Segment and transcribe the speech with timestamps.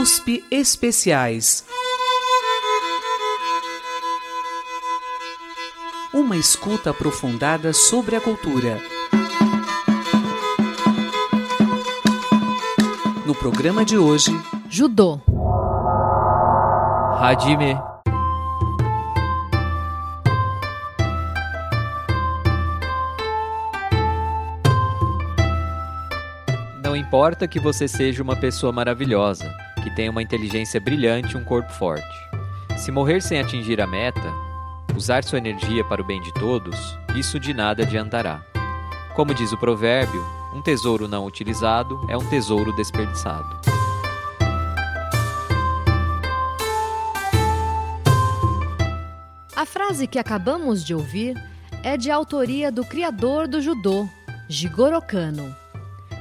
[0.00, 1.62] USP Especiais.
[6.10, 8.80] Uma escuta aprofundada sobre a cultura.
[13.26, 14.32] No programa de hoje,
[14.70, 15.20] Judô.
[17.20, 17.76] Hajime.
[26.82, 29.44] Não importa que você seja uma pessoa maravilhosa,
[29.80, 32.06] que tenha uma inteligência brilhante e um corpo forte.
[32.76, 34.32] Se morrer sem atingir a meta,
[34.96, 36.76] usar sua energia para o bem de todos,
[37.16, 38.44] isso de nada adiantará.
[39.14, 40.24] Como diz o provérbio,
[40.54, 43.60] um tesouro não utilizado é um tesouro desperdiçado.
[49.54, 51.36] A frase que acabamos de ouvir
[51.82, 54.08] é de autoria do criador do judô,
[54.48, 55.54] Jigoro Kano.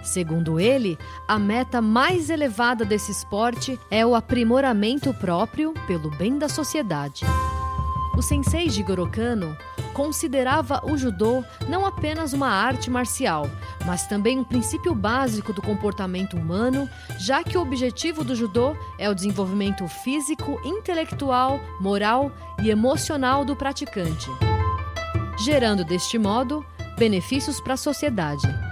[0.04, 0.98] Segundo ele,
[1.28, 7.26] a meta mais elevada desse esporte é o aprimoramento próprio pelo bem da sociedade.
[8.18, 9.56] O sensei Jigoro Kano
[9.94, 13.50] considerava o judô não apenas uma arte marcial,
[13.86, 19.10] mas também um princípio básico do comportamento humano, já que o objetivo do judô é
[19.10, 24.30] o desenvolvimento físico, intelectual, moral e emocional do praticante,
[25.38, 26.66] gerando deste modo
[26.98, 28.69] benefícios para a sociedade.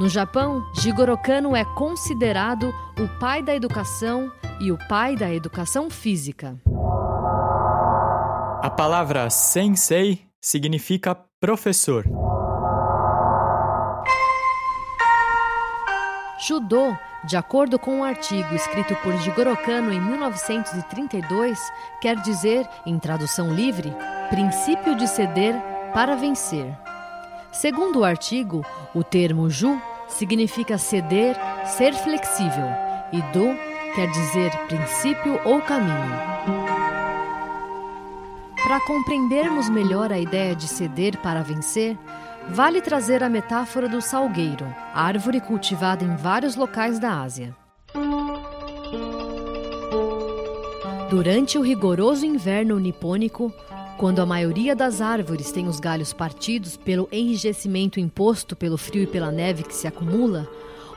[0.00, 5.90] No Japão, Jigoro Kano é considerado o pai da educação e o pai da educação
[5.90, 6.58] física.
[8.62, 12.06] A palavra sensei significa professor.
[16.48, 21.60] Judô, de acordo com um artigo escrito por Jigoro Kano em 1932,
[22.00, 23.94] quer dizer, em tradução livre,
[24.30, 25.54] princípio de ceder
[25.92, 26.74] para vencer.
[27.52, 29.78] Segundo o artigo, o termo ju
[30.10, 32.68] significa ceder, ser flexível,
[33.12, 33.54] e do
[33.94, 36.30] quer dizer princípio ou caminho.
[38.62, 41.98] Para compreendermos melhor a ideia de ceder para vencer,
[42.48, 47.56] vale trazer a metáfora do salgueiro, árvore cultivada em vários locais da Ásia.
[51.10, 53.52] Durante o rigoroso inverno nipônico,
[54.00, 59.06] quando a maioria das árvores tem os galhos partidos pelo enrijecimento imposto pelo frio e
[59.06, 60.48] pela neve que se acumula,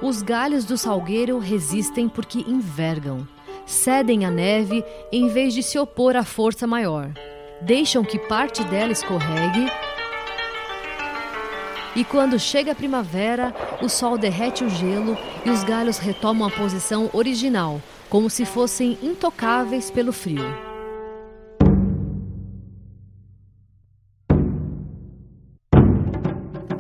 [0.02, 3.28] os galhos do salgueiro resistem porque envergam,
[3.66, 7.12] cedem à neve em vez de se opor à força maior.
[7.62, 9.70] Deixam que parte dela escorregue
[11.98, 16.52] e quando chega a primavera, o sol derrete o gelo e os galhos retomam a
[16.52, 20.73] posição original, como se fossem intocáveis pelo frio.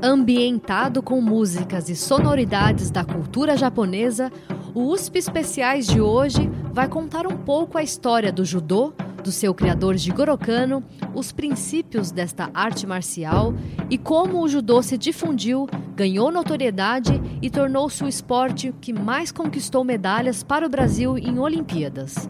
[0.05, 4.29] Ambientado com músicas e sonoridades da cultura japonesa,
[4.75, 8.91] o USP Especiais de hoje vai contar um pouco a história do judô,
[9.23, 10.83] do seu criador Jigoro Kano,
[11.15, 13.53] os princípios desta arte marcial
[13.89, 19.85] e como o judô se difundiu, ganhou notoriedade e tornou-se o esporte que mais conquistou
[19.85, 22.29] medalhas para o Brasil em Olimpíadas.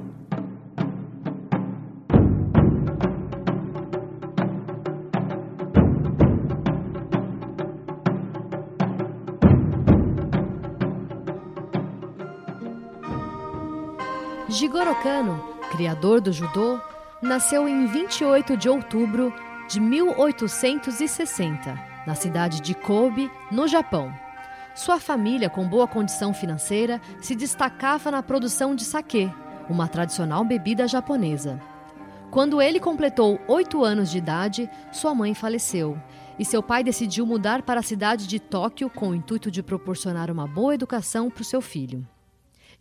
[14.54, 16.80] Jigoro Kano, criador do judô,
[17.20, 19.34] nasceu em 28 de outubro
[19.68, 21.76] de 1860,
[22.06, 24.14] na cidade de Kobe, no Japão.
[24.76, 29.28] Sua família, com boa condição financeira, se destacava na produção de sake,
[29.68, 31.60] uma tradicional bebida japonesa.
[32.30, 36.00] Quando ele completou oito anos de idade, sua mãe faleceu
[36.38, 40.30] e seu pai decidiu mudar para a cidade de Tóquio com o intuito de proporcionar
[40.30, 42.08] uma boa educação para o seu filho.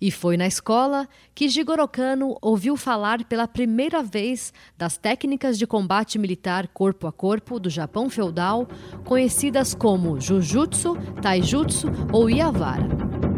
[0.03, 5.65] E foi na escola que Jigoro Kano ouviu falar pela primeira vez das técnicas de
[5.65, 8.67] combate militar corpo a corpo do Japão feudal,
[9.05, 13.32] conhecidas como Jujutsu, Taijutsu ou Iavara.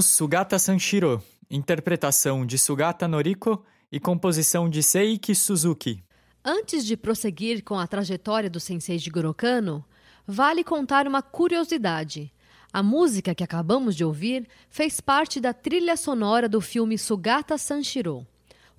[0.00, 3.62] Ouvimos Sugata Sanshiro, interpretação de Sugata Noriko
[3.92, 6.02] e composição de Seiki Suzuki.
[6.42, 9.84] Antes de prosseguir com a trajetória do sensei de Gorokano,
[10.26, 12.32] vale contar uma curiosidade.
[12.72, 18.26] A música que acabamos de ouvir fez parte da trilha sonora do filme Sugata Sanshiro,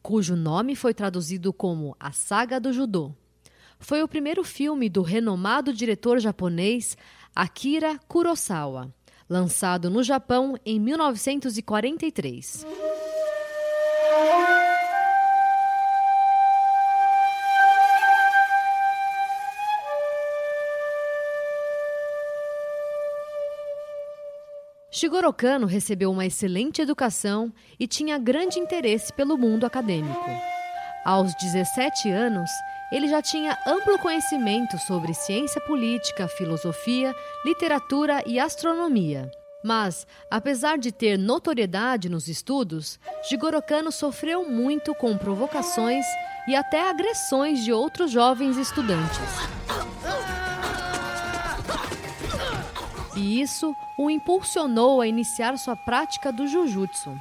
[0.02, 3.14] cujo nome foi traduzido como A Saga do Judô.
[3.78, 6.98] Foi o primeiro filme do renomado diretor japonês
[7.36, 8.92] Akira Kurosawa
[9.32, 12.66] lançado no Japão em 1943.
[24.92, 30.30] Shigoro Kano recebeu uma excelente educação e tinha grande interesse pelo mundo acadêmico.
[31.06, 32.50] Aos 17 anos,
[32.92, 37.16] ele já tinha amplo conhecimento sobre ciência política, filosofia,
[37.46, 39.32] literatura e astronomia.
[39.64, 43.00] Mas, apesar de ter notoriedade nos estudos,
[43.30, 46.06] Jigoro Kano sofreu muito com provocações
[46.48, 49.20] e até agressões de outros jovens estudantes.
[53.16, 57.16] E isso o impulsionou a iniciar sua prática do Jujutsu.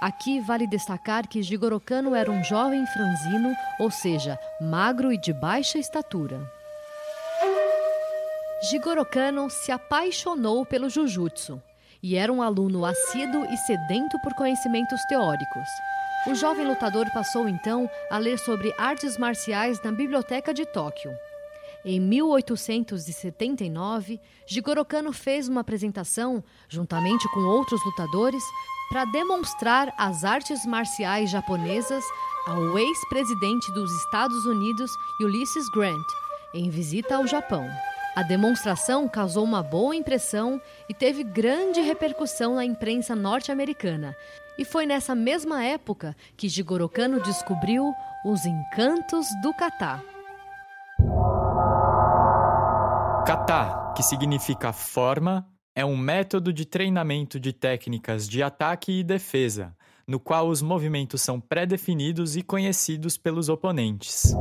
[0.00, 5.30] Aqui vale destacar que Jigoro Kano era um jovem franzino, ou seja, magro e de
[5.32, 6.40] baixa estatura.
[8.70, 11.62] Jigoro Kano se apaixonou pelo Jujutsu
[12.02, 15.68] e era um aluno assíduo e sedento por conhecimentos teóricos.
[16.26, 21.10] O jovem lutador passou então a ler sobre artes marciais na Biblioteca de Tóquio.
[21.84, 28.44] Em 1879, Jigoro Kano fez uma apresentação, juntamente com outros lutadores,
[28.90, 32.04] para demonstrar as artes marciais japonesas
[32.46, 36.06] ao ex-presidente dos Estados Unidos, Ulysses Grant,
[36.52, 37.66] em visita ao Japão.
[38.14, 44.16] A demonstração causou uma boa impressão e teve grande repercussão na imprensa norte-americana.
[44.58, 47.94] E foi nessa mesma época que Jigoro Kano descobriu
[48.26, 50.02] os encantos do kata.
[53.30, 59.72] Kata, que significa forma, é um método de treinamento de técnicas de ataque e defesa,
[60.04, 64.34] no qual os movimentos são pré-definidos e conhecidos pelos oponentes.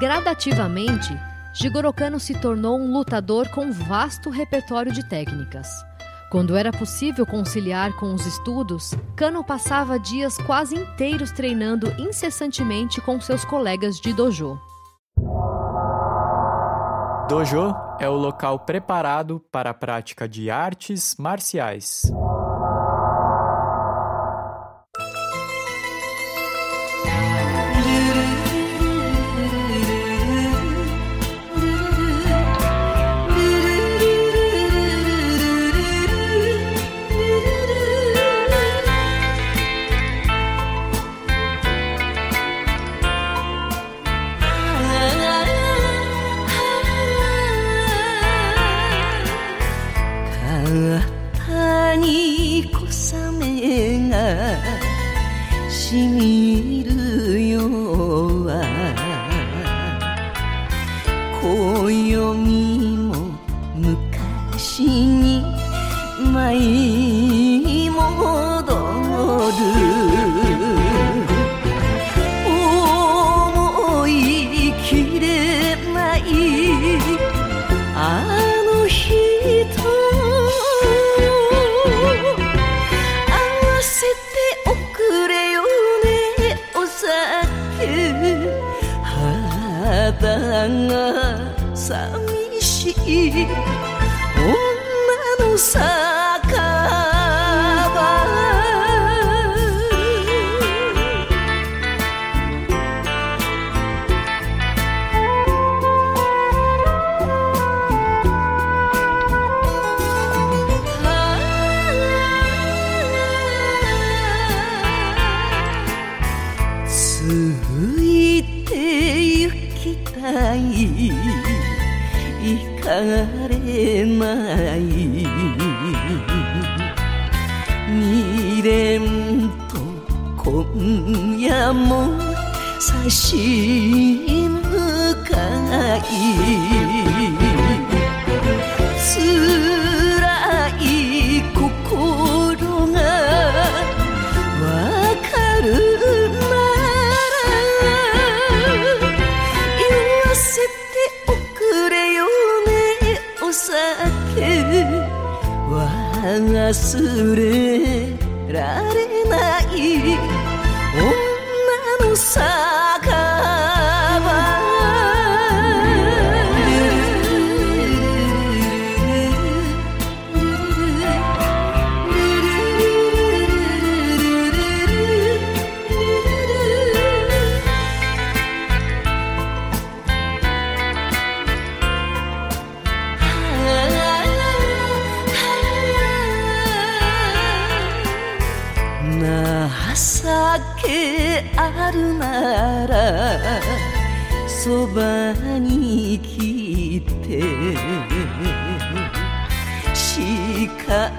[0.00, 1.14] Gradativamente,
[1.52, 5.89] Jigoro Kano se tornou um lutador com vasto repertório de técnicas.
[6.30, 13.20] Quando era possível conciliar com os estudos, Kano passava dias quase inteiros treinando incessantemente com
[13.20, 14.56] seus colegas de dojo.
[17.28, 22.02] Dojo é o local preparado para a prática de artes marciais.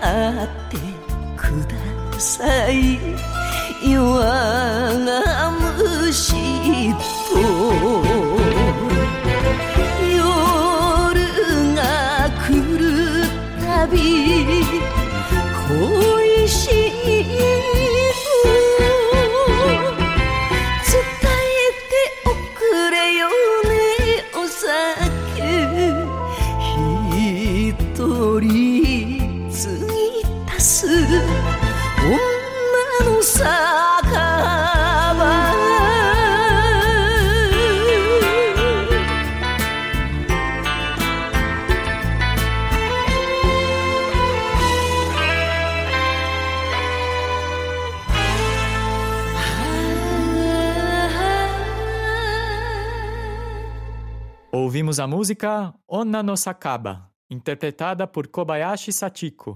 [0.01, 0.77] って
[1.37, 1.65] く
[2.13, 3.20] ださい。
[55.21, 59.55] Música Onna no Sakaba, interpretada por Kobayashi Sachiko.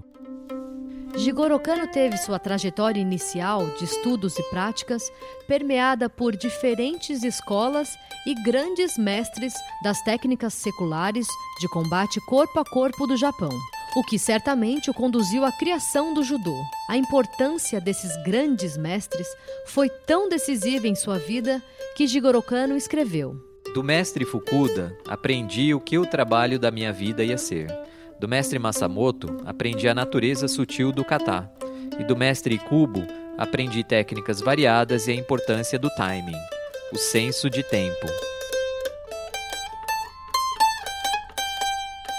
[1.16, 5.10] Jigoro Kano teve sua trajetória inicial de estudos e práticas
[5.48, 7.88] permeada por diferentes escolas
[8.24, 11.26] e grandes mestres das técnicas seculares
[11.58, 13.50] de combate corpo a corpo do Japão,
[13.96, 16.62] o que certamente o conduziu à criação do judô.
[16.88, 19.26] A importância desses grandes mestres
[19.66, 21.60] foi tão decisiva em sua vida
[21.96, 27.22] que Jigoro Kano escreveu: Do mestre Fukuda, aprendi o que o trabalho da minha vida
[27.22, 27.66] ia ser.
[28.18, 31.46] Do mestre Masamoto, aprendi a natureza sutil do kata.
[32.00, 33.04] E do mestre Kubo,
[33.36, 36.38] aprendi técnicas variadas e a importância do timing,
[36.90, 38.06] o senso de tempo.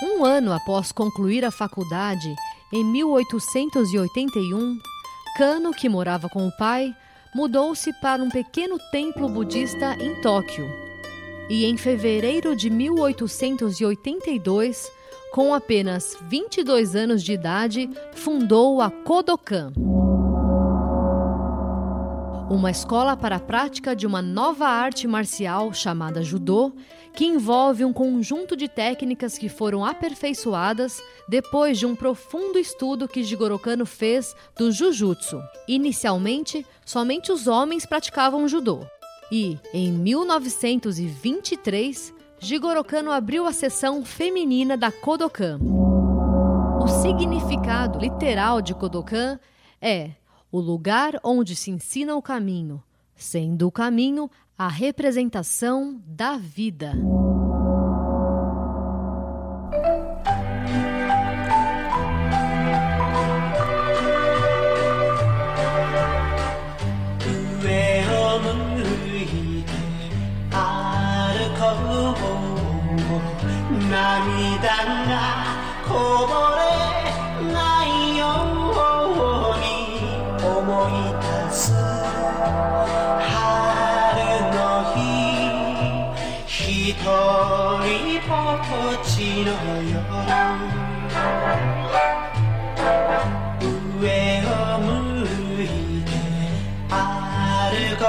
[0.04, 2.36] Um ano após concluir a faculdade,
[2.72, 4.78] em 1881,
[5.36, 6.94] Kano, que morava com o pai,
[7.34, 10.87] mudou-se para um pequeno templo budista em Tóquio.
[11.50, 14.92] E em fevereiro de 1882,
[15.32, 19.72] com apenas 22 anos de idade, fundou a Kodokan.
[22.50, 26.74] Uma escola para a prática de uma nova arte marcial chamada Judô,
[27.14, 33.24] que envolve um conjunto de técnicas que foram aperfeiçoadas depois de um profundo estudo que
[33.24, 35.42] Jigoro Kano fez do Jujutsu.
[35.68, 38.86] Inicialmente, somente os homens praticavam Judô.
[39.32, 45.60] E, em 1923, Jigoro Kano abriu a seção feminina da Kodokan.
[46.82, 49.40] O significado literal de Kodokan
[49.82, 50.12] é
[50.52, 52.82] o lugar onde se ensina o caminho,
[53.16, 56.94] sendo o caminho a representação da vida.
[89.04, 89.52] ちの
[89.84, 89.98] 夜
[94.00, 94.04] 上
[94.46, 94.86] を向
[95.64, 95.66] い
[96.04, 96.08] て
[96.90, 96.96] 歩
[97.98, 98.04] こ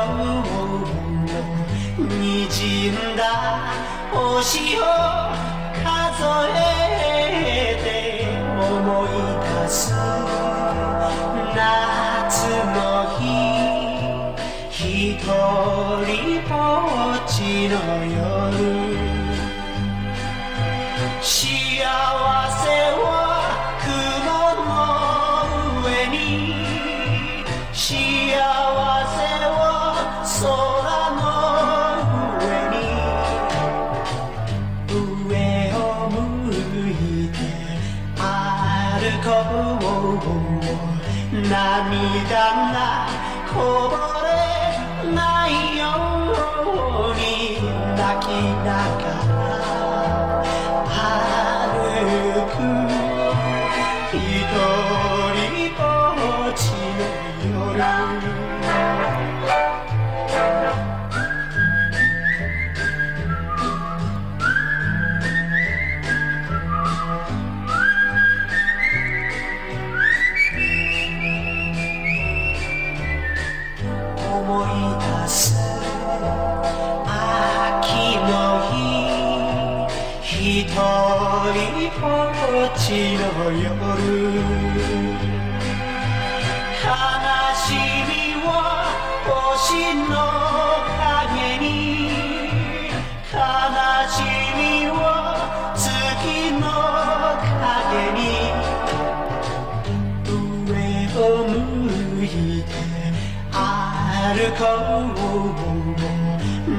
[0.54, 0.68] う。
[1.98, 3.72] にじんだ
[4.12, 4.80] 星を
[5.82, 7.86] 数えて
[8.60, 9.08] 思い
[9.64, 9.92] 出す
[11.54, 11.56] 夏
[12.74, 12.76] の
[13.18, 13.20] 日
[14.70, 15.26] ひと
[16.06, 16.54] りぼ
[17.16, 17.74] っちの
[18.06, 18.37] 夜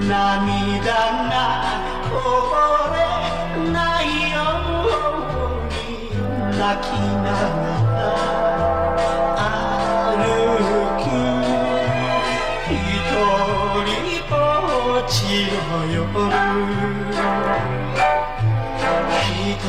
[0.07, 0.89] 涙
[1.29, 1.37] が
[2.09, 2.11] こ
[2.49, 2.57] ぼ
[2.95, 2.97] れ
[3.71, 4.35] ないよ
[4.79, 4.97] う
[5.69, 5.77] に
[6.57, 6.89] 泣き
[7.21, 7.61] なが
[7.93, 8.01] ら
[10.07, 10.25] 歩
[10.97, 11.05] く
[12.71, 12.75] 一
[13.85, 13.89] 人
[14.29, 14.33] ぼ
[14.97, 15.13] っち
[15.53, 15.53] の
[15.93, 16.01] 夜
[19.29, 19.63] 一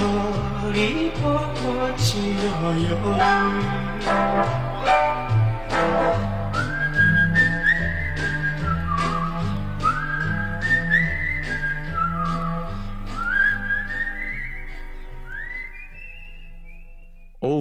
[0.72, 0.74] 人
[1.22, 1.24] ぼ
[1.86, 2.42] っちの
[2.78, 3.79] 夜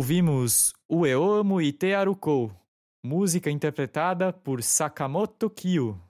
[0.10, 2.52] Ouvimos Ueomu Ite Arukou,
[3.06, 6.02] música interpretada por Sakamoto Kyo.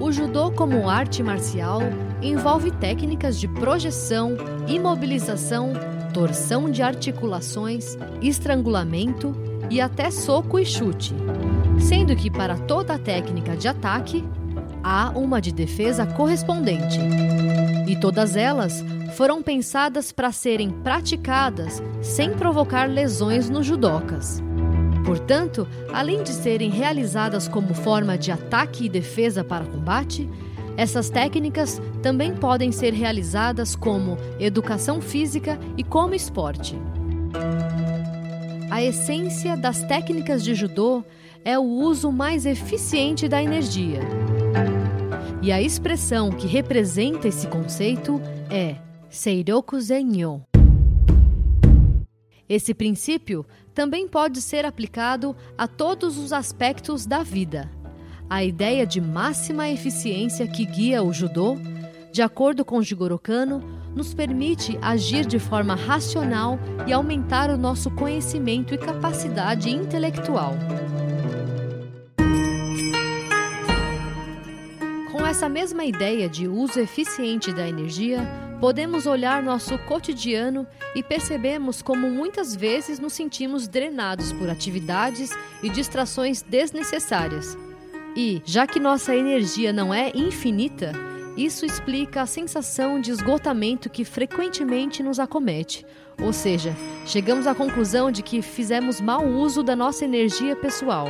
[0.00, 1.80] O judô, como arte marcial,
[2.22, 4.34] envolve técnicas de projeção,
[4.66, 5.74] imobilização,
[6.14, 9.34] torção de articulações, estrangulamento
[9.68, 11.14] e até soco e chute.
[11.78, 14.24] Sendo que para toda técnica de ataque,
[14.84, 17.00] há uma de defesa correspondente.
[17.88, 18.84] E todas elas
[19.16, 24.42] foram pensadas para serem praticadas sem provocar lesões nos judocas.
[25.06, 30.28] Portanto, além de serem realizadas como forma de ataque e defesa para combate,
[30.76, 36.76] essas técnicas também podem ser realizadas como educação física e como esporte.
[38.70, 41.04] A essência das técnicas de judô
[41.44, 44.00] é o uso mais eficiente da energia.
[45.44, 48.76] E a expressão que representa esse conceito é
[49.10, 50.42] Seiroku Zenyo.
[52.48, 57.70] Esse princípio também pode ser aplicado a todos os aspectos da vida.
[58.30, 61.58] A ideia de máxima eficiência que guia o judô,
[62.10, 63.62] de acordo com Jigoro Kano,
[63.94, 70.54] nos permite agir de forma racional e aumentar o nosso conhecimento e capacidade intelectual.
[75.34, 78.20] Essa mesma ideia de uso eficiente da energia,
[78.60, 85.68] podemos olhar nosso cotidiano e percebemos como muitas vezes nos sentimos drenados por atividades e
[85.68, 87.58] distrações desnecessárias.
[88.14, 90.92] E, já que nossa energia não é infinita,
[91.36, 95.84] isso explica a sensação de esgotamento que frequentemente nos acomete.
[96.22, 96.72] Ou seja,
[97.04, 101.08] chegamos à conclusão de que fizemos mau uso da nossa energia pessoal.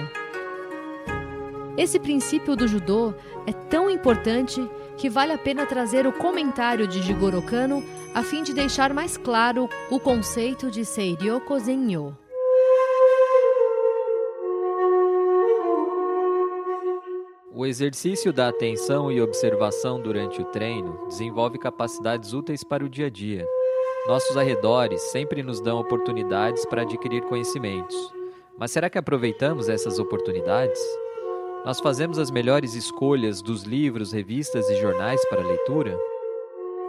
[1.77, 3.13] Esse princípio do judô
[3.47, 7.83] é tão importante que vale a pena trazer o comentário de Jigoro Kano
[8.15, 12.17] a fim de deixar mais claro o conceito de Seiryoku Zenyo.
[17.53, 23.07] O exercício da atenção e observação durante o treino desenvolve capacidades úteis para o dia
[23.07, 23.47] a dia.
[24.07, 27.97] Nossos arredores sempre nos dão oportunidades para adquirir conhecimentos.
[28.57, 30.81] Mas será que aproveitamos essas oportunidades?
[31.65, 35.99] Nós fazemos as melhores escolhas dos livros, revistas e jornais para leitura?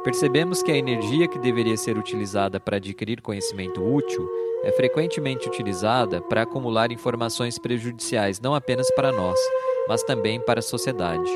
[0.03, 4.29] Percebemos que a energia que deveria ser utilizada para adquirir conhecimento útil
[4.63, 9.39] é frequentemente utilizada para acumular informações prejudiciais não apenas para nós,
[9.87, 11.31] mas também para a sociedade.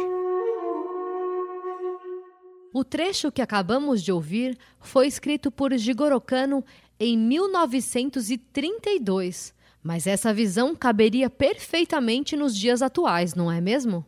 [2.73, 6.61] O trecho que acabamos de ouvir foi escrito por Jigoro Kano
[6.99, 14.05] em 1932, mas essa visão caberia perfeitamente nos dias atuais, não é mesmo?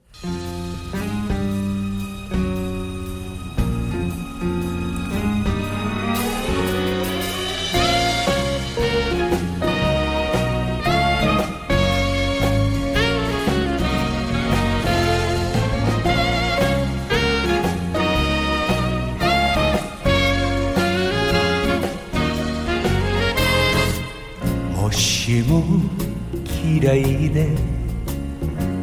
[26.81, 27.47] 嫌いで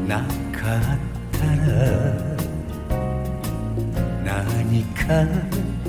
[0.06, 0.88] なかっ
[1.32, 1.74] たら
[4.24, 5.02] 何か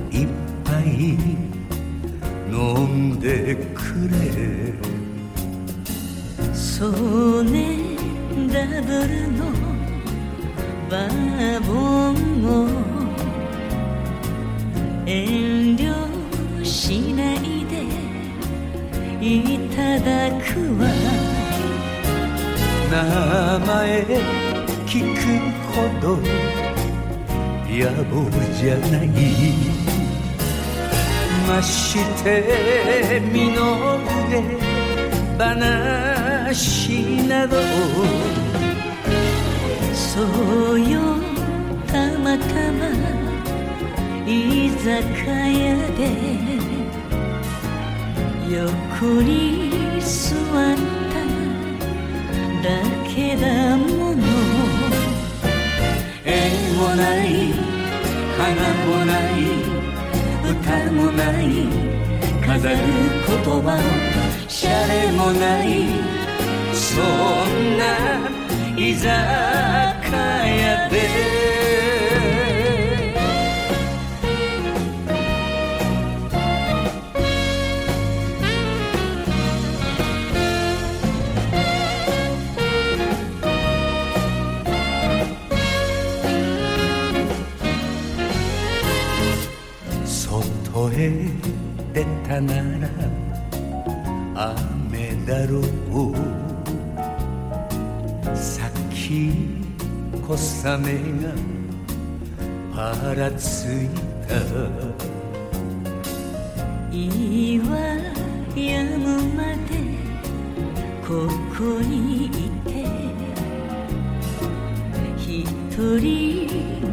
[0.09, 0.27] いっ
[0.63, 1.19] ぱい
[2.51, 4.73] 飲んでくれ。
[6.51, 7.77] そうね
[8.51, 9.45] ダブルの
[10.89, 12.49] バーボンを
[15.05, 15.93] 遠慮
[16.65, 17.83] しないで
[19.21, 21.38] いただくわ。
[22.89, 22.95] 名
[23.67, 24.03] 前
[24.87, 25.19] 聞く
[25.73, 26.17] ほど
[27.67, 28.19] 野暮
[28.55, 29.07] じゃない
[31.47, 33.99] まして身の
[34.29, 34.41] 上
[35.37, 36.93] 話
[37.27, 37.57] など
[39.93, 40.99] そうよ
[41.85, 42.89] たまたま
[44.25, 44.89] 居酒
[45.29, 45.99] 屋で
[48.49, 50.33] 横に座
[50.73, 50.98] った
[52.63, 52.69] だ
[53.07, 54.23] けだもの。
[56.25, 56.27] 絵
[56.77, 57.27] もない
[58.37, 58.45] 花
[58.85, 59.33] もない
[60.51, 61.43] 歌もない
[62.45, 62.75] 飾る
[63.27, 63.81] 言葉の
[64.47, 65.67] シャレもない
[66.73, 67.81] そんな
[68.77, 70.48] 居酒屋。
[92.41, 92.87] なら
[94.35, 95.63] 雨だろう。
[98.35, 99.31] さっき
[100.25, 100.35] 小
[100.75, 101.33] 雨が
[102.73, 103.89] ぱらつい
[104.27, 104.35] た。
[106.95, 107.71] いは
[108.55, 109.03] やむ
[109.35, 109.69] まで
[111.05, 111.07] こ
[111.57, 112.29] こにい
[112.65, 112.67] て。
[115.17, 115.27] 一
[115.77, 116.47] 人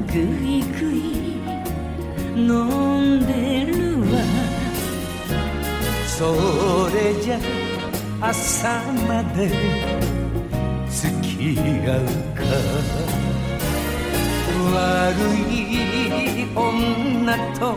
[0.07, 0.97] ぐいぐい
[2.37, 2.49] 飲
[3.19, 3.31] んで
[3.66, 3.66] る。
[6.19, 7.39] それじゃ
[8.23, 9.49] 朝まで
[10.89, 12.41] 付き合うか
[14.73, 14.77] 悪
[15.53, 17.77] い女と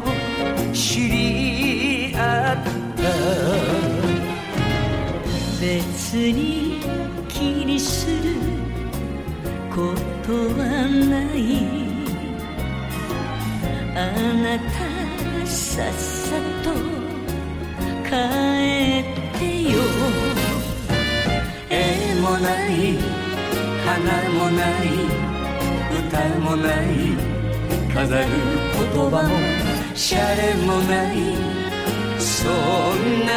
[0.72, 2.18] 知り合
[2.54, 2.64] っ
[2.96, 3.04] た
[5.60, 6.80] 別に
[7.28, 8.36] 気にする
[9.70, 9.94] こ
[10.26, 11.38] とはない。
[13.98, 13.98] あ
[14.42, 16.99] なたさっさと
[18.10, 19.78] ってよ。
[21.70, 22.98] 絵もない
[23.86, 24.86] 花もない
[25.98, 26.00] 歌
[26.40, 26.86] もない
[27.94, 28.26] 飾る
[28.74, 29.30] 言葉も
[29.96, 31.16] シャレもない。
[32.20, 32.52] そん
[33.26, 33.32] な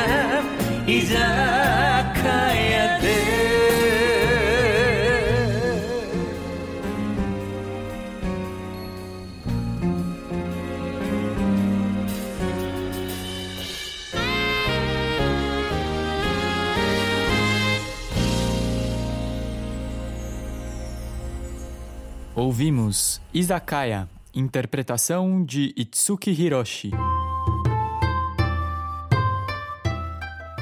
[0.86, 3.41] 居酒屋で。
[22.52, 26.90] Ouvimos Izakaya, interpretação de Itsuki Hiroshi.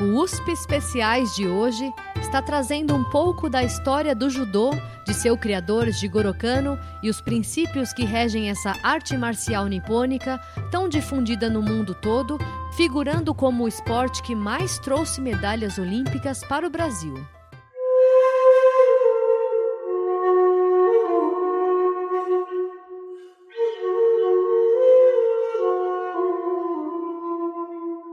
[0.01, 4.71] O USP Especiais de hoje está trazendo um pouco da história do judô,
[5.05, 10.39] de seu criador Jigoro Kano e os princípios que regem essa arte marcial nipônica,
[10.71, 12.39] tão difundida no mundo todo,
[12.77, 17.15] figurando como o esporte que mais trouxe medalhas olímpicas para o Brasil.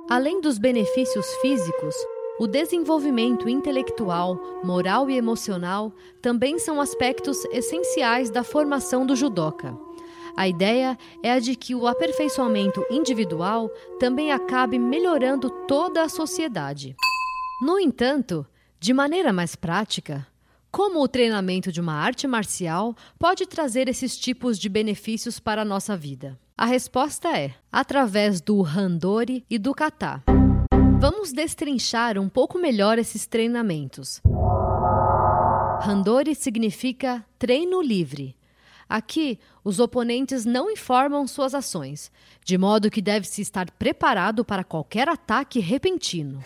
[0.09, 1.93] Além dos benefícios físicos,
[2.39, 5.91] o desenvolvimento intelectual, moral e emocional
[6.21, 9.77] também são aspectos essenciais da formação do judoca.
[10.37, 16.95] A ideia é a de que o aperfeiçoamento individual também acabe melhorando toda a sociedade.
[17.61, 18.47] No entanto,
[18.79, 20.25] de maneira mais prática,
[20.71, 25.65] como o treinamento de uma arte marcial pode trazer esses tipos de benefícios para a
[25.65, 26.39] nossa vida?
[26.59, 30.23] A resposta é através do Handori e do Kata.
[30.99, 34.19] Vamos destrinchar um pouco melhor esses treinamentos.
[35.79, 38.35] Handori significa treino livre.
[38.89, 42.11] Aqui, os oponentes não informam suas ações,
[42.43, 46.41] de modo que deve-se estar preparado para qualquer ataque repentino.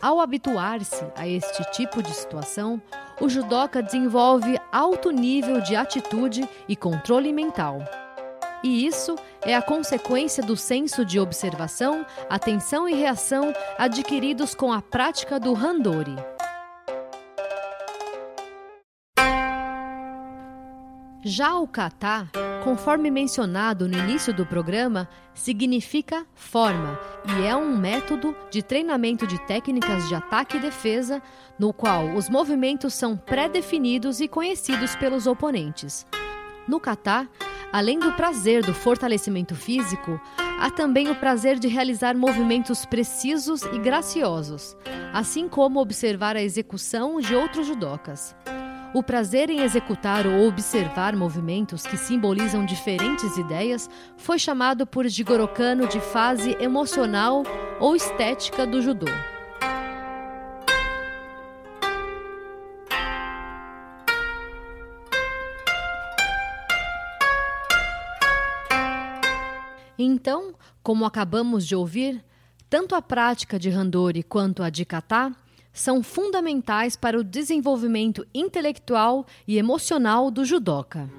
[0.00, 2.80] Ao habituar-se a este tipo de situação,
[3.20, 7.82] o judoca desenvolve alto nível de atitude e controle mental.
[8.62, 14.82] E isso é a consequência do senso de observação, atenção e reação adquiridos com a
[14.82, 16.16] prática do Handori.
[21.22, 22.30] Já o kata,
[22.64, 29.38] conforme mencionado no início do programa, significa forma e é um método de treinamento de
[29.46, 31.22] técnicas de ataque e defesa,
[31.58, 36.06] no qual os movimentos são pré-definidos e conhecidos pelos oponentes.
[36.66, 37.28] No kata,
[37.72, 40.20] além do prazer do fortalecimento físico,
[40.58, 44.76] há também o prazer de realizar movimentos precisos e graciosos,
[45.12, 48.34] assim como observar a execução de outros judokas.
[48.92, 55.46] O prazer em executar ou observar movimentos que simbolizam diferentes ideias foi chamado por Jigoro
[55.46, 57.44] Kano de fase emocional
[57.78, 59.06] ou estética do judô.
[70.02, 72.24] Então, como acabamos de ouvir,
[72.70, 75.30] tanto a prática de Randori quanto a de Kata
[75.74, 81.10] são fundamentais para o desenvolvimento intelectual e emocional do judoca.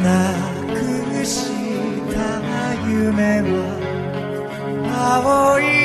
[0.00, 0.44] Na
[4.96, 5.83] 青い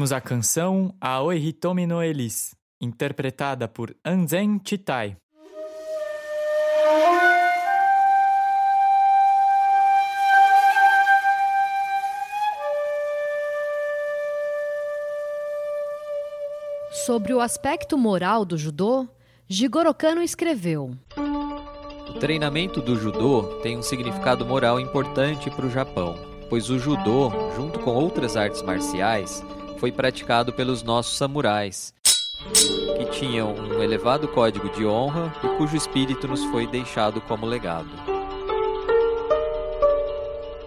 [0.00, 5.14] Ouvimos a canção Aoi Hitomi no Elis, interpretada por Anzen Chitai.
[16.90, 19.06] Sobre o aspecto moral do judô,
[19.46, 20.96] Jigoro Kano escreveu:
[22.08, 26.14] O treinamento do judô tem um significado moral importante para o Japão,
[26.48, 29.44] pois o judô, junto com outras artes marciais,
[29.80, 31.94] foi praticado pelos nossos samurais,
[32.98, 37.88] que tinham um elevado código de honra e cujo espírito nos foi deixado como legado.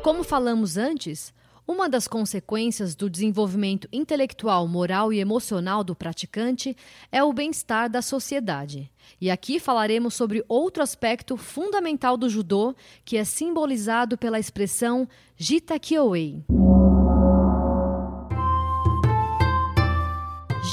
[0.01, 1.31] Como falamos antes,
[1.67, 6.75] uma das consequências do desenvolvimento intelectual, moral e emocional do praticante
[7.11, 8.91] é o bem-estar da sociedade.
[9.21, 15.79] E aqui falaremos sobre outro aspecto fundamental do judô, que é simbolizado pela expressão Jita
[15.79, 16.43] Kyoei.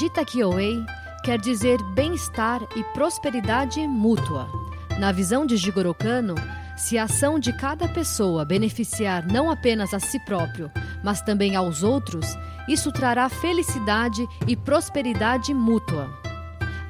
[0.01, 0.83] Jita Kyoei
[1.23, 4.49] quer dizer bem-estar e prosperidade mútua.
[4.97, 6.33] Na visão de Jigoro Kano,
[6.75, 10.71] se a ação de cada pessoa beneficiar não apenas a si próprio,
[11.03, 12.25] mas também aos outros,
[12.67, 16.09] isso trará felicidade e prosperidade mútua.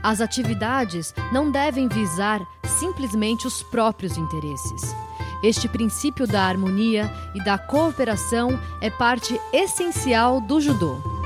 [0.02, 2.39] As atividades não devem visar
[2.80, 4.95] simplesmente os próprios interesses.
[5.43, 11.21] Este princípio da harmonia e da cooperação é parte essencial do judô.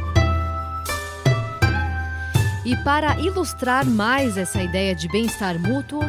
[2.66, 6.02] E para ilustrar mais essa ideia de bem-estar mútuo,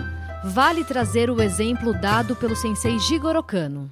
[0.43, 3.91] vale trazer o exemplo dado pelo sensei Jigoro Kano.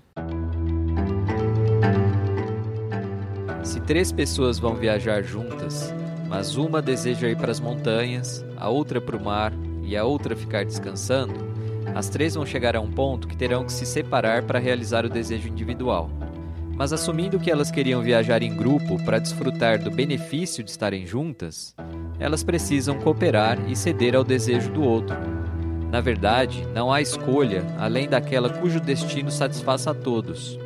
[3.63, 5.93] Se três pessoas vão viajar juntas,
[6.27, 10.35] mas uma deseja ir para as montanhas, a outra para o mar e a outra
[10.35, 11.35] ficar descansando,
[11.95, 15.11] as três vão chegar a um ponto que terão que se separar para realizar o
[15.11, 16.11] desejo individual.
[16.75, 21.75] Mas assumindo que elas queriam viajar em grupo para desfrutar do benefício de estarem juntas,
[22.19, 25.17] elas precisam cooperar e ceder ao desejo do outro.
[25.91, 30.59] Na verdade, não há escolha além daquela cujo destino satisfaça a todos.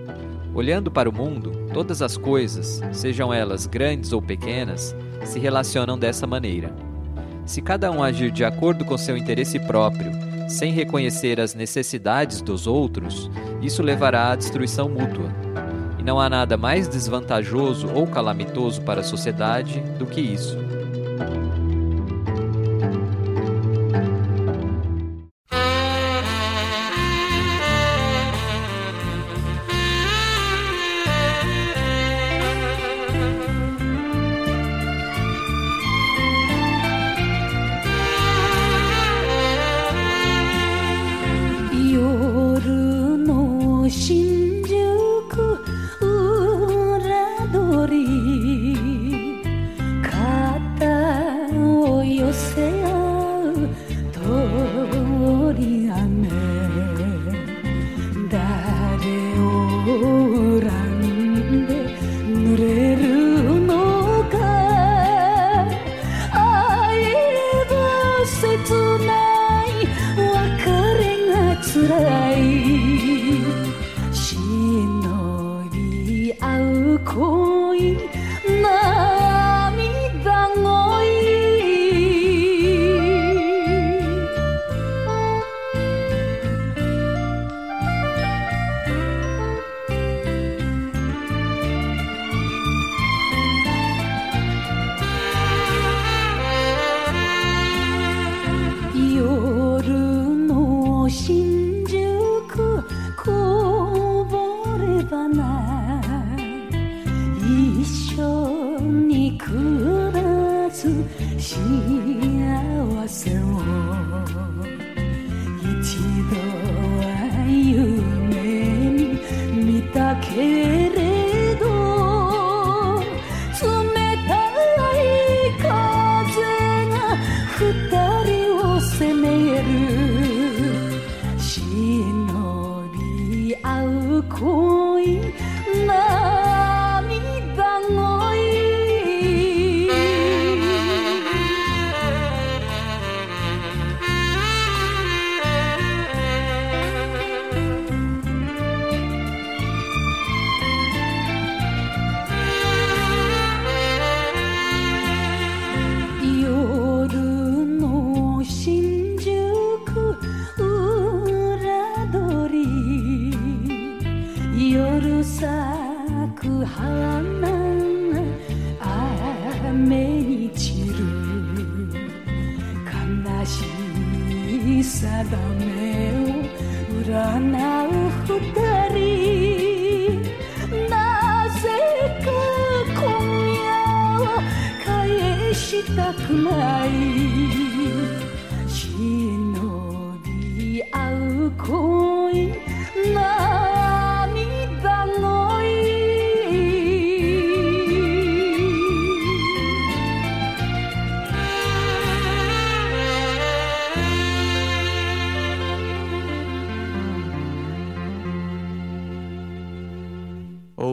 [0.54, 6.26] Olhando para o mundo, todas as coisas, sejam elas grandes ou pequenas, se relacionam dessa
[6.26, 6.72] maneira.
[7.44, 10.10] Se cada um agir de acordo com seu interesse próprio,
[10.48, 13.30] sem reconhecer as necessidades dos outros,
[13.60, 15.30] isso levará à destruição mútua.
[15.98, 20.67] E não há nada mais desvantajoso ou calamitoso para a sociedade do que isso.「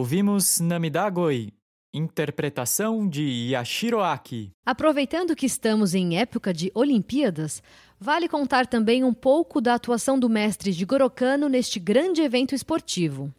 [0.06, 1.52] Ouvimos Namidagoi,
[1.92, 4.52] interpretação de Yashiro Aki.
[4.64, 7.60] Aproveitando que estamos em época de Olimpíadas,
[7.98, 13.34] vale contar também um pouco da atuação do mestre Jigoro Kano neste grande evento esportivo.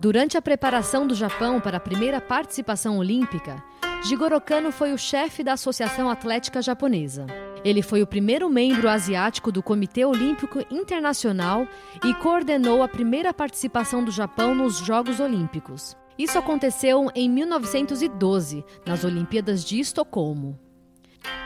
[0.00, 3.62] Durante a preparação do Japão para a primeira participação olímpica,
[4.02, 7.26] Jigoro Kano foi o chefe da Associação Atlética Japonesa.
[7.64, 11.66] Ele foi o primeiro membro asiático do Comitê Olímpico Internacional
[12.04, 15.96] e coordenou a primeira participação do Japão nos Jogos Olímpicos.
[16.16, 20.58] Isso aconteceu em 1912, nas Olimpíadas de Estocolmo.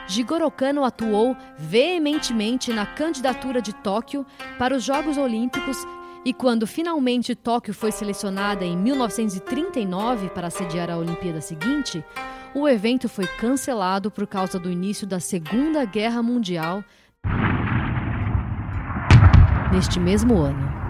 [0.06, 4.26] Jigoro Kano atuou veementemente na candidatura de Tóquio
[4.58, 5.78] para os Jogos Olímpicos
[6.24, 12.04] e quando finalmente Tóquio foi selecionada em 1939 para sediar a Olimpíada seguinte,
[12.54, 16.84] o evento foi cancelado por causa do início da Segunda Guerra Mundial
[19.72, 20.82] neste mesmo ano.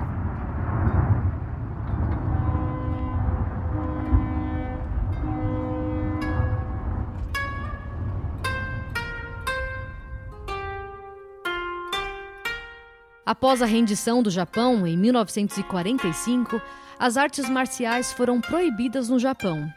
[13.24, 16.60] Após a rendição do Japão em 1945,
[16.98, 19.72] as artes marciais foram proibidas no Japão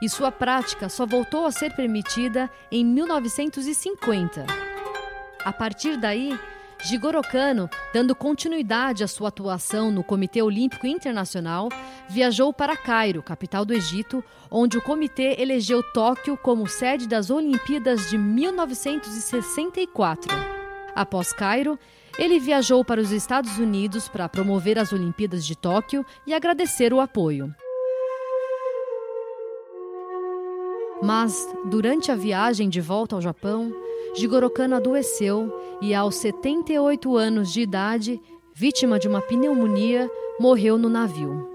[0.00, 4.46] e sua prática só voltou a ser permitida em 1950.
[5.44, 6.38] A partir daí,
[6.82, 11.68] Jigoro Kano, dando continuidade à sua atuação no Comitê Olímpico Internacional,
[12.08, 18.08] viajou para Cairo, capital do Egito, onde o comitê elegeu Tóquio como sede das Olimpíadas
[18.08, 20.34] de 1964.
[20.94, 21.78] Após Cairo,
[22.18, 27.00] ele viajou para os Estados Unidos para promover as Olimpíadas de Tóquio e agradecer o
[27.00, 27.54] apoio.
[31.02, 33.72] Mas, durante a viagem de volta ao Japão,
[34.14, 38.20] Jigoro Kano adoeceu e, aos 78 anos de idade,
[38.54, 41.49] vítima de uma pneumonia, morreu no navio.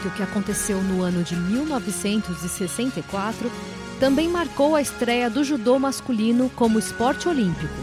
[0.00, 3.52] Tóquio, que aconteceu no ano de 1964,
[3.98, 7.74] também marcou a estreia do judô masculino como esporte olímpico.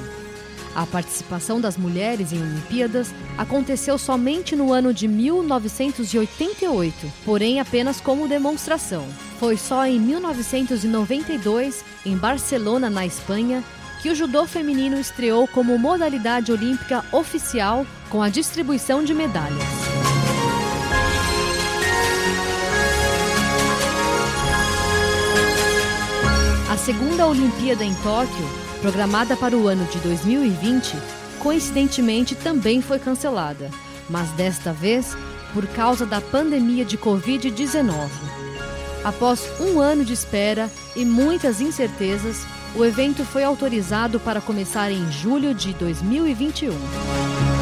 [0.75, 8.27] A participação das mulheres em Olimpíadas aconteceu somente no ano de 1988, porém apenas como
[8.27, 9.07] demonstração.
[9.39, 13.63] Foi só em 1992, em Barcelona, na Espanha,
[14.01, 19.86] que o judô feminino estreou como modalidade olímpica oficial com a distribuição de medalhas.
[26.87, 28.49] Segunda Olimpíada em Tóquio,
[28.81, 30.95] programada para o ano de 2020,
[31.37, 33.69] coincidentemente também foi cancelada,
[34.09, 35.13] mas desta vez
[35.53, 38.09] por causa da pandemia de Covid-19.
[39.03, 45.11] Após um ano de espera e muitas incertezas, o evento foi autorizado para começar em
[45.11, 47.56] julho de 2021.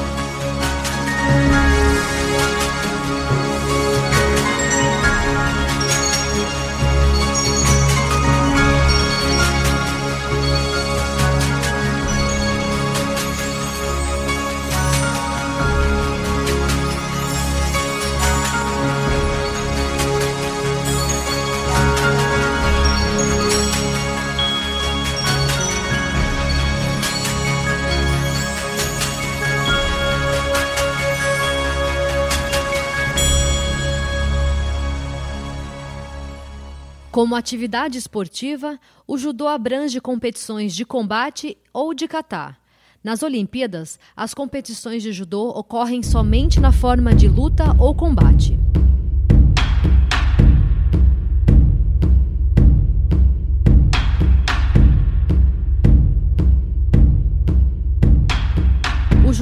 [37.25, 42.55] Como atividade esportiva, o judô abrange competições de combate ou de kata.
[43.03, 48.59] Nas Olimpíadas, as competições de judô ocorrem somente na forma de luta ou combate.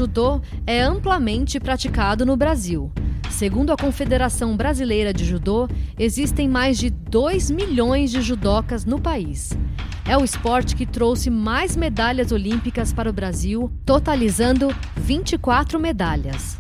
[0.04, 2.92] Judô é amplamente praticado no Brasil.
[3.30, 9.58] Segundo a Confederação Brasileira de Judô, existem mais de 2 milhões de judocas no país.
[10.06, 16.58] É o esporte que trouxe mais medalhas olímpicas para o Brasil, totalizando 24 medalhas.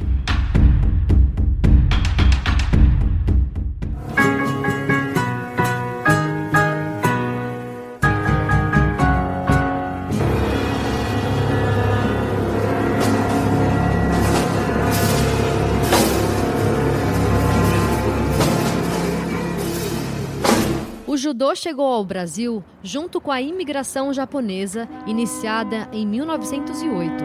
[21.23, 27.23] Judô chegou ao Brasil junto com a imigração japonesa iniciada em 1908.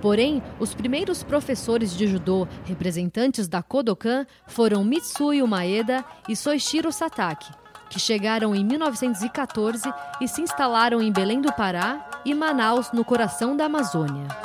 [0.00, 7.50] Porém, os primeiros professores de judô representantes da Kodokan foram Mitsui Maeda e Soichiro Satake,
[7.90, 13.56] que chegaram em 1914 e se instalaram em Belém do Pará e Manaus, no coração
[13.56, 14.43] da Amazônia.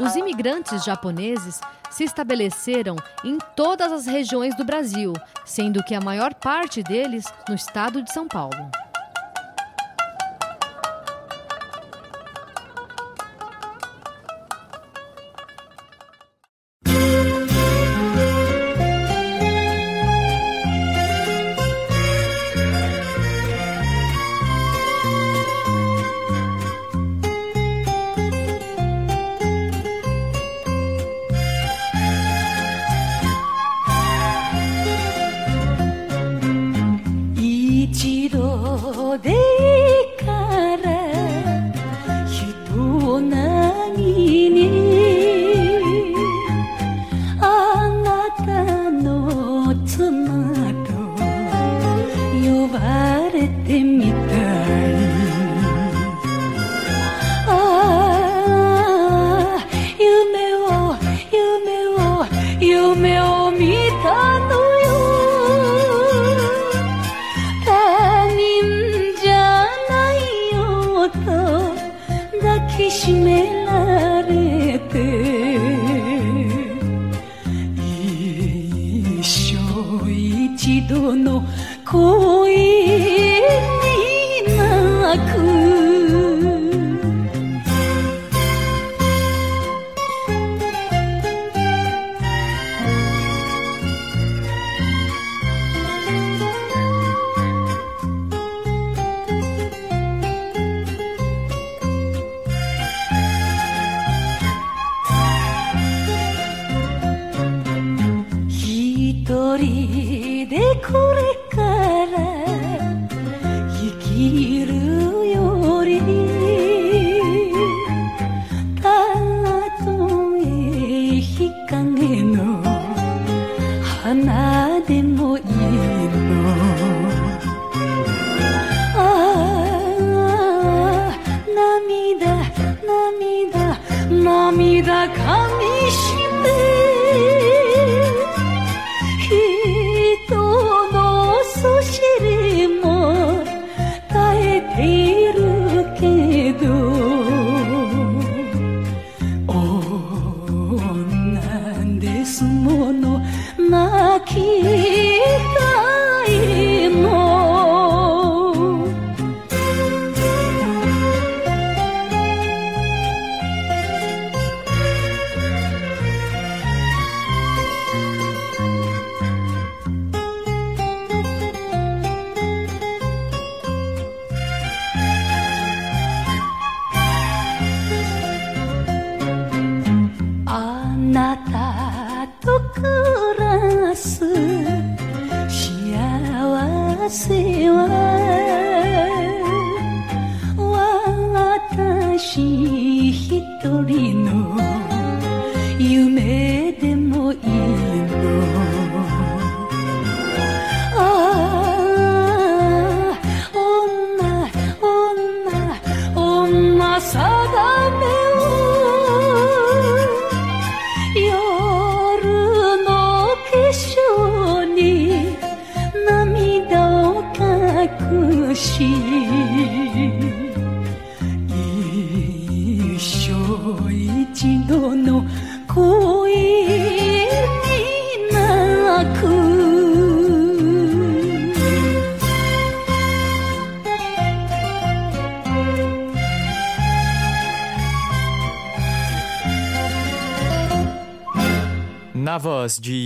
[0.00, 5.12] Os imigrantes japoneses se estabeleceram em todas as regiões do Brasil,
[5.44, 8.70] sendo que a maior parte deles no estado de São Paulo.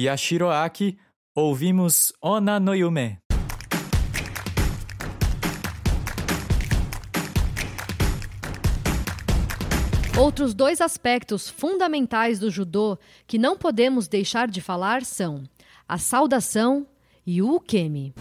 [0.05, 0.98] De Yashiro Aki,
[1.34, 3.16] ouvimos Ona no Yume.
[10.18, 15.44] Outros dois aspectos fundamentais do judô que não podemos deixar de falar são
[15.88, 16.86] a saudação
[17.26, 18.14] e o ukemi.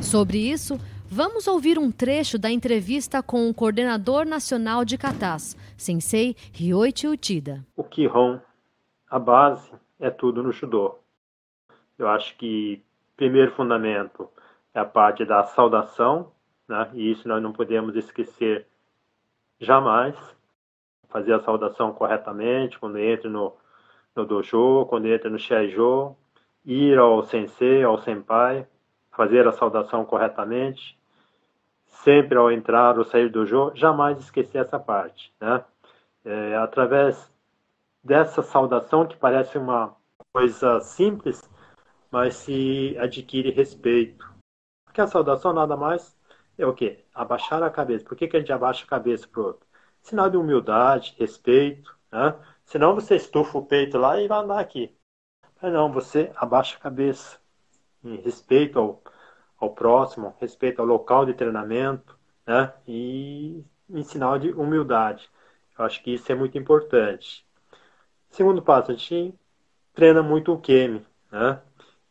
[0.00, 6.36] Sobre isso, vamos ouvir um trecho da entrevista com o coordenador nacional de katas, Sensei
[6.52, 7.64] Ryoichi Uchida.
[7.76, 8.40] O Kihon,
[9.10, 10.98] a base, é tudo no judô.
[11.98, 12.82] Eu acho que
[13.16, 14.28] primeiro fundamento
[14.74, 16.32] é a parte da saudação,
[16.68, 16.90] né?
[16.94, 18.66] e isso nós não podemos esquecer
[19.58, 20.16] jamais.
[21.08, 23.54] Fazer a saudação corretamente quando entra no,
[24.14, 26.14] no dojo, quando entra no shaijo,
[26.64, 28.66] ir ao sensei, ao senpai,
[29.12, 30.95] fazer a saudação corretamente,
[32.06, 35.34] sempre ao entrar ou sair do dojo, jamais esquecer essa parte.
[35.40, 35.64] Né?
[36.24, 37.28] É, através
[38.02, 39.96] dessa saudação, que parece uma
[40.32, 41.42] coisa simples,
[42.08, 44.24] mas se adquire respeito.
[44.84, 46.16] Porque a saudação nada mais
[46.56, 47.04] é o quê?
[47.12, 48.04] Abaixar a cabeça.
[48.04, 49.66] Por que, que a gente abaixa a cabeça para o outro?
[50.00, 51.92] Sinal de humildade, respeito.
[52.12, 52.36] Né?
[52.64, 54.96] Senão você estufa o peito lá e vai andar aqui.
[55.60, 57.40] Mas não, você abaixa a cabeça.
[58.04, 59.02] Em respeito ao,
[59.58, 62.72] ao próximo, respeito ao local de treinamento, né?
[62.86, 65.28] E em sinal de humildade.
[65.78, 67.46] Eu acho que isso é muito importante.
[68.30, 69.34] Segundo passo, a gente
[69.94, 71.60] treina muito o Kemi, né?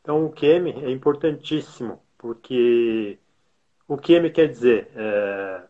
[0.02, 3.20] Então o Kemi é importantíssimo, porque
[3.88, 4.92] o me quer dizer?
[4.96, 5.64] É,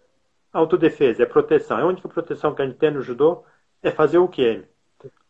[0.53, 1.77] autodefesa, é proteção.
[1.79, 3.43] É a única proteção que a gente tem no judô
[3.83, 4.63] é fazer o QM.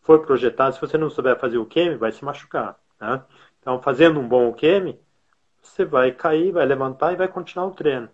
[0.02, 2.80] Foi projetado, se você não souber fazer o QM, vai se machucar.
[3.02, 3.24] Né?
[3.60, 4.98] Então, fazendo um bom QM,
[5.68, 8.09] você vai cair, vai levantar e vai continuar o treino.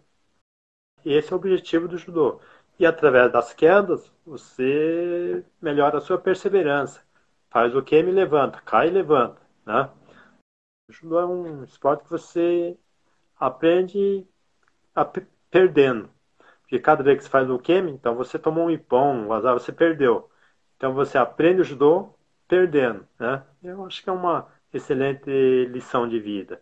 [1.05, 2.39] E esse é o objetivo do judô.
[2.79, 7.01] E através das quedas, você melhora a sua perseverança.
[7.49, 9.41] Faz o QM e levanta, cai e levanta.
[9.65, 9.89] Né?
[10.89, 12.77] O judô é um esporte que você
[13.39, 14.27] aprende
[14.95, 15.05] a,
[15.49, 16.09] perdendo.
[16.61, 19.53] Porque cada vez que você faz o Kemi, então você tomou um ipom, um azar,
[19.53, 20.29] você perdeu.
[20.77, 22.15] Então você aprende o judô
[22.47, 23.07] perdendo.
[23.19, 23.43] Né?
[23.63, 25.29] Eu acho que é uma excelente
[25.65, 26.61] lição de vida.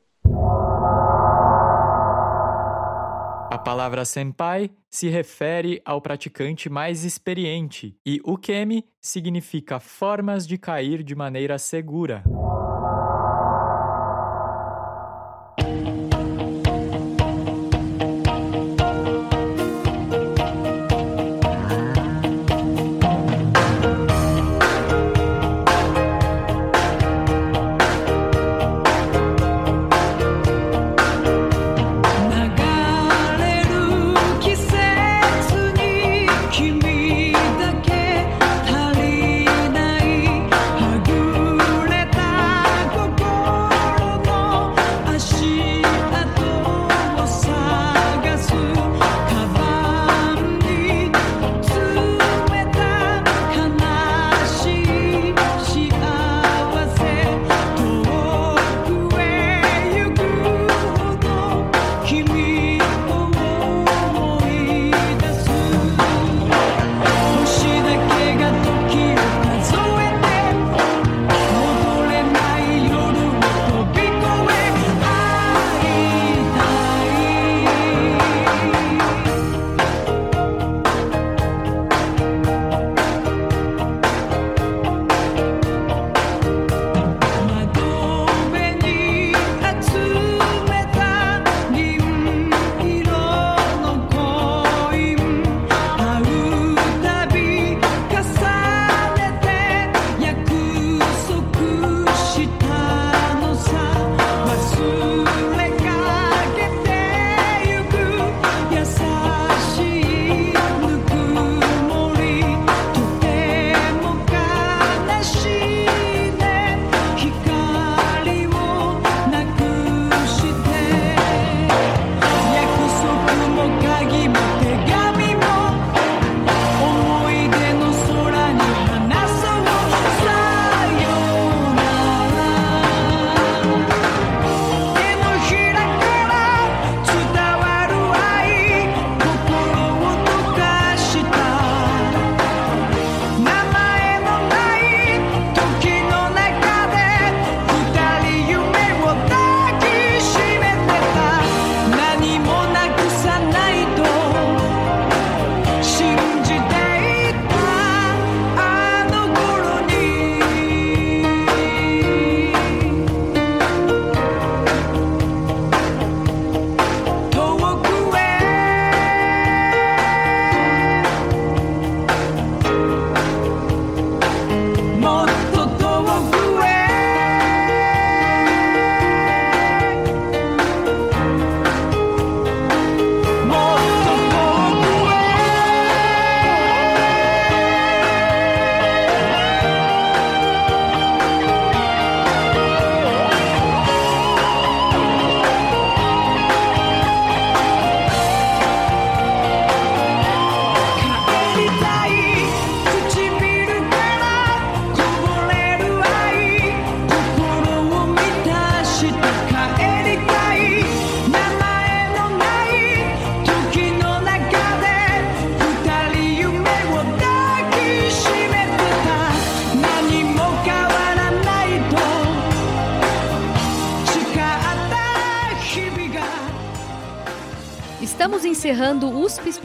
[3.52, 11.02] A palavra senpai se refere ao praticante mais experiente e ukemi significa formas de cair
[11.02, 12.24] de maneira segura.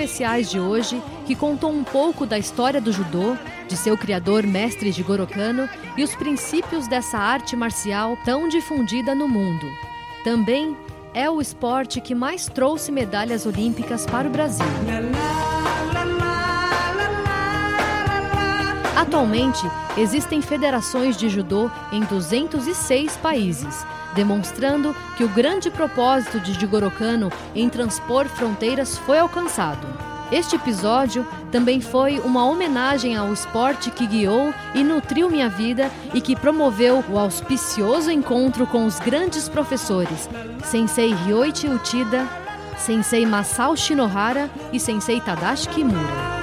[0.04, 4.92] Especiais de hoje, que contou um pouco da história do judô, de seu criador mestre
[4.92, 9.66] Jigoro Kano e os princípios dessa arte marcial tão difundida no mundo.
[10.22, 10.76] Também
[11.14, 14.66] é o esporte que mais trouxe medalhas olímpicas para o Brasil.
[18.94, 26.90] Atualmente, existem federações de judô em 206 países, demonstrando que o grande propósito de Jigoro
[26.90, 29.86] Kano em transpor fronteiras foi alcançado.
[30.34, 36.20] Este episódio também foi uma homenagem ao esporte que guiou e nutriu minha vida e
[36.20, 40.28] que promoveu o auspicioso encontro com os grandes professores
[40.64, 42.26] Sensei Ryoichi Uchida,
[42.76, 46.33] Sensei Masao Shinohara e Sensei Tadashi Kimura.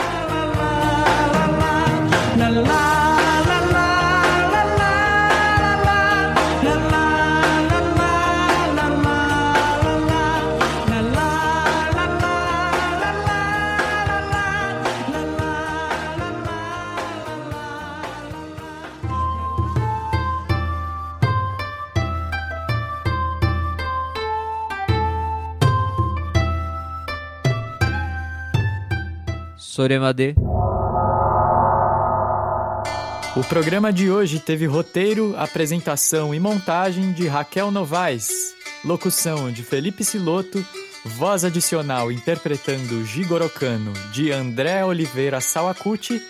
[33.35, 38.53] O programa de hoje teve roteiro, apresentação e montagem de Raquel Novaes,
[38.83, 40.61] locução de Felipe Siloto,
[41.05, 46.21] voz adicional interpretando Gigorocano de André Oliveira Sawakuchi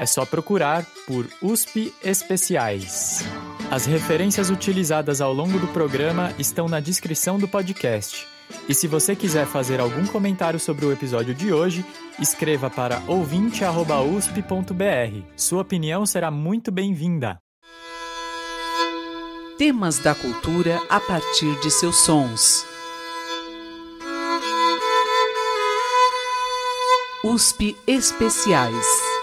[0.00, 3.22] É só procurar por USP Especiais.
[3.70, 8.26] As referências utilizadas ao longo do programa estão na descrição do podcast.
[8.66, 11.84] E se você quiser fazer algum comentário sobre o episódio de hoje,
[12.18, 15.22] escreva para ouvinte.usp.br.
[15.36, 17.38] Sua opinião será muito bem-vinda.
[19.58, 22.64] Temas da cultura a partir de seus sons.
[27.22, 29.19] USP Especiais.